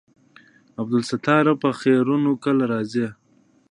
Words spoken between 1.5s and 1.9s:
په